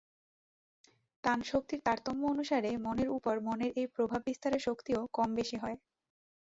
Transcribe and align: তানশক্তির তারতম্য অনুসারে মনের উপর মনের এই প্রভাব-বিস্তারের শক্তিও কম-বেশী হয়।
তানশক্তির 1.23 1.79
তারতম্য 1.83 2.21
অনুসারে 2.27 2.71
মনের 2.85 3.09
উপর 3.17 3.35
মনের 3.47 3.71
এই 3.75 3.87
প্রভাব-বিস্তারের 3.95 4.61
শক্তিও 4.67 5.01
কম-বেশী 5.17 5.57
হয়। 5.63 5.77